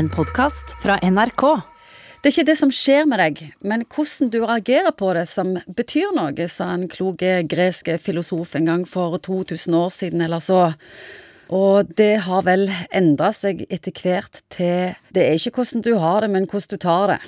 [0.00, 1.42] en podkast fra NRK.
[2.20, 5.50] Det er ikke det som skjer med deg, men hvordan du reagerer på det som
[5.76, 10.62] betyr noe, sa en klok gresk filosof en gang for 2000 år siden eller så.
[11.52, 16.24] Og det har vel endra seg etter hvert til Det er ikke hvordan du har
[16.24, 17.20] det, men hvordan du tar det.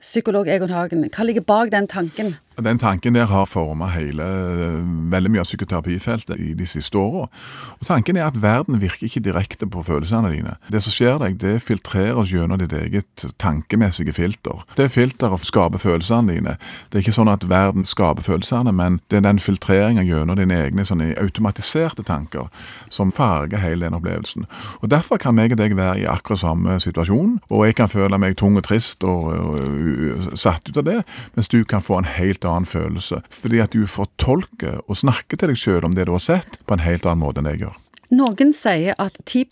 [0.00, 2.34] Psykolog Egon Hagen, hva ligger bak den tanken?
[2.60, 4.24] Den tanken der har formet hele,
[5.12, 7.28] veldig mye av psykoterapifeltet i de siste åra.
[7.86, 10.56] Tanken er at verden virker ikke direkte på følelsene dine.
[10.72, 14.64] Det som skjer deg, det filtreres gjennom ditt eget tankemessige filter.
[14.76, 16.56] Det filteret skaper følelsene dine.
[16.90, 20.60] Det er ikke sånn at verden skaper følelsene, men det er den filtreringa gjennom dine
[20.66, 22.50] egne sånne automatiserte tanker
[22.92, 24.46] som farger hele den opplevelsen.
[24.82, 28.18] Og Derfor kan meg og deg være i akkurat samme situasjon, og jeg kan føle
[28.18, 29.60] meg tung og trist og, og,
[30.26, 30.98] og satt ut av det,
[31.36, 33.22] mens du kan få en helt annen følelse.
[33.30, 36.76] Fordi at du fortolker og snakker til deg sjøl om det du har sett, på
[36.76, 37.78] en helt annen måte enn jeg gjør.
[38.10, 39.44] Noen sier at 10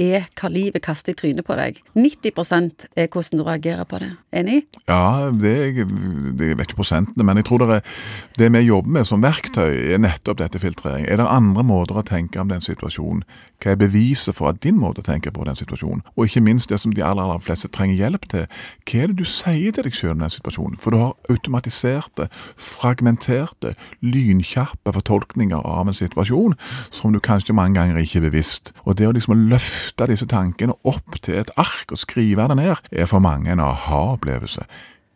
[0.00, 1.78] er hva livet kaster i trynet på deg.
[1.98, 4.10] 90% er hvordan du reagerer på det.
[4.32, 4.62] Enig?
[4.88, 5.88] Ja, det, jeg
[6.40, 7.96] vet ikke prosentene, men jeg tror det, er,
[8.38, 11.04] det vi jobber med som verktøy, er nettopp dette filtrering.
[11.06, 13.26] Er det andre måter å tenke om den situasjonen?
[13.62, 16.02] Hva er beviset for at din måte å tenke på den situasjonen?
[16.16, 18.48] Og ikke minst det som de aller, aller fleste trenger hjelp til.
[18.88, 20.80] Hva er det du sier til deg selv om den situasjonen?
[20.80, 26.56] For du har automatiserte, fragmenterte, lynkjappe fortolkninger av en situasjon
[26.90, 28.72] som du kanskje mange ganger ikke er bevisst.
[28.86, 32.74] Og det å liksom løfte disse tankene opp til et ark og skrive det ned,
[32.92, 34.64] er for mange en aha-opplevelse.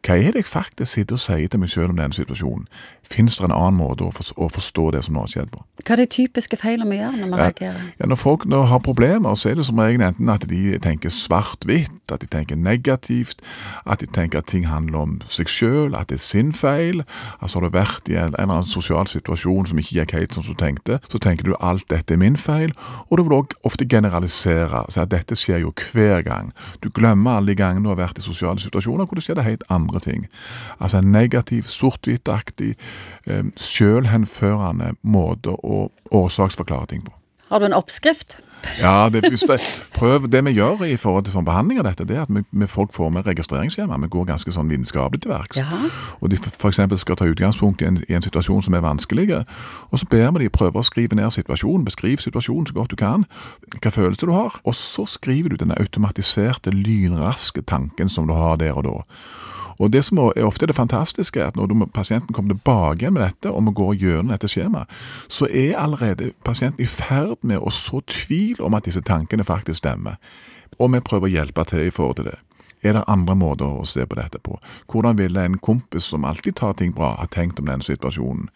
[0.06, 2.68] Hva er det jeg faktisk sitter og sier til meg selv om denne situasjonen?
[3.06, 5.60] Fins det en annen måte å, forstå det som nå har skjedd på?
[5.82, 7.84] Hva er de typiske feilene vi gjør når vi reagerer?
[8.00, 11.14] Ja, når folk når har problemer, så er det som regel enten at de tenker
[11.14, 13.42] svart-hvitt, at de tenker negativt,
[13.86, 17.04] at de tenker at ting handler om seg selv, at det er sin feil.
[17.40, 20.34] Altså har du vært i en, en eller annen sosial situasjon som ikke gikk helt
[20.34, 22.74] som du tenkte, så tenker du alt dette er min feil,
[23.06, 24.84] og du vil òg ofte generalisere.
[24.90, 26.50] si at dette skjer jo hver gang.
[26.82, 29.46] Du glemmer alle de gangene du har vært i sosiale situasjoner hvor det skjer det
[29.46, 30.26] helt andre ting.
[30.80, 32.74] Altså en negativ, sort-hvitt-aktig
[33.26, 37.14] eh, sjølhenførende måte å årsaksforklare ting på.
[37.48, 38.40] Har du en oppskrift?
[38.80, 39.60] Ja, det, det,
[39.94, 42.42] prøv, det vi gjør i forhold til sånn behandling av dette, det er at vi,
[42.50, 43.98] vi folk får med registreringsskjema.
[44.02, 45.60] Vi går ganske sånn vitenskapelig til verks.
[46.20, 46.80] Og de f.eks.
[47.02, 49.28] skal ta utgangspunkt i en, i en, situasjon som er vanskelig.
[49.92, 51.86] Og så ber vi de prøve å skrive ned situasjonen.
[51.86, 53.28] Beskriv situasjonen så godt du kan.
[53.78, 54.58] Hva følelse du har.
[54.66, 58.96] Og så skriver du den automatiserte, lynraske tanken som du har der og da.
[59.78, 63.22] Og Det som er ofte det fantastiske, er at når pasienten kommer tilbake igjen med
[63.22, 64.88] dette, og vi går gjennom dette skjemaet,
[65.28, 69.78] så er allerede pasienten i ferd med å så tvil om at disse tankene faktisk
[69.78, 70.16] stemmer.
[70.78, 72.38] Og vi prøver å hjelpe til i forhold til det.
[72.84, 74.58] Er det andre måter å se på dette på?
[74.92, 78.50] Hvordan ville en kompis som alltid tar ting bra, ha tenkt om denne situasjonen?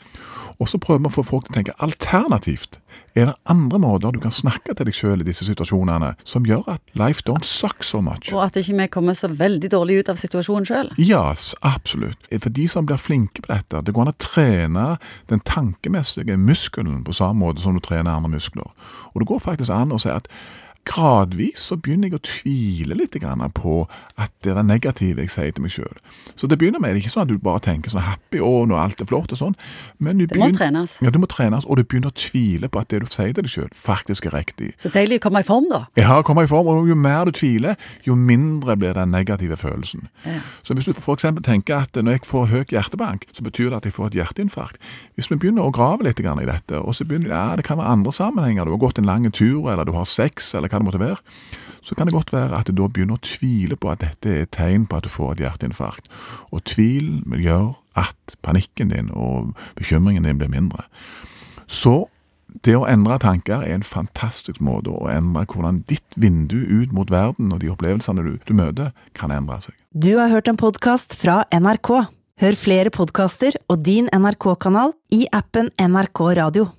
[0.60, 2.78] Og så prøver vi å få folk til å tenke alternativt.
[3.18, 6.68] Er det andre måter du kan snakke til deg sjøl i disse situasjonene som gjør
[6.76, 8.30] at life don't suck so much?
[8.30, 10.92] Og at ikke vi kommer så veldig dårlig ut av situasjonen sjøl?
[11.00, 11.24] Ja,
[11.66, 12.28] absolutt.
[12.30, 14.86] For de som blir flinke på dette, det går an å trene
[15.32, 18.68] den tankemessige muskelen på samme måte som du trener andre muskler.
[19.14, 20.30] Og det går faktisk an å si at
[20.88, 23.16] gradvis så begynner jeg å tvile litt
[23.54, 23.74] på
[24.16, 25.98] at det er det negative jeg sier til meg sjøl.
[26.38, 28.68] Så det begynner med det er ikke sånn at du bare tenker sånn happy og
[28.70, 29.56] når alt er flott og sånn.
[29.98, 30.96] Men du det begynner, må trenes.
[31.04, 33.44] Ja, du må trenes, og du begynner å tvile på at det du sier til
[33.44, 34.72] deg sjøl, faktisk er riktig.
[34.80, 35.84] Så deilig å komme i form, da.
[36.00, 36.70] Ja, komme i form.
[36.70, 40.08] Og jo mer du tviler, jo mindre blir den negative følelsen.
[40.24, 40.40] Ja.
[40.66, 41.28] Så hvis du f.eks.
[41.46, 44.80] tenker at når jeg får høy hjertebank, så betyr det at jeg får et hjerteinfarkt.
[45.18, 47.94] Hvis vi begynner å grave litt i dette, og så begynner ja, det kan være
[47.96, 50.88] andre sammenhenger, du har gått en lang tur, eller du har sex, eller hva det
[50.88, 51.20] måtte være,
[51.80, 54.44] så kan det godt være at du da begynner å tvile på at dette er
[54.44, 56.10] et tegn på at du får et hjerteinfarkt.
[56.52, 60.86] Og tvil gjør at panikken din og bekymringen din blir mindre.
[61.70, 62.08] Så
[62.64, 67.10] det å endre tanker er en fantastisk måte å endre hvordan ditt vindu ut mot
[67.12, 69.76] verden og de opplevelsene du, du møter, kan endre seg.
[69.94, 71.94] Du har hørt en podkast fra NRK.
[72.40, 76.70] Hør flere podkaster og din NRK-kanal i appen NRK Radio.